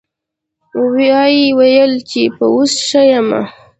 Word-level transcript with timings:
ويې 0.91 1.39
ويل 1.59 1.93
چې 2.09 2.21
يه 2.27 2.35
اوس 2.47 2.73
ښه 2.87 3.01
يمه. 3.11 3.41